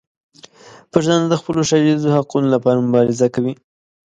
پښتانه 0.91 1.25
د 1.29 1.33
خپلو 1.41 1.61
ښاریزو 1.69 2.15
حقونو 2.17 2.47
لپاره 2.55 2.83
مبارزه 2.87 3.27
کوي. 3.35 3.53